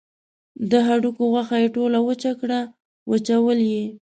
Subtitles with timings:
[0.71, 2.59] د هډوکو غوښه یې ټوله وچه کړه
[3.09, 3.85] وچول یې.